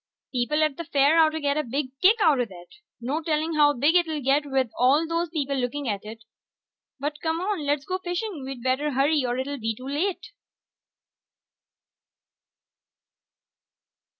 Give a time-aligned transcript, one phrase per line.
[0.31, 2.69] People at the fair oughtta get a big kick outta that.
[3.01, 6.23] No telling how big it'll get with all those people looking at it.
[6.99, 8.43] But come on, let's go fishing.
[8.43, 10.31] We'd better hurry or it'll be too late.